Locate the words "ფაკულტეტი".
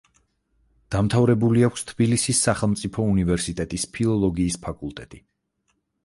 4.65-5.21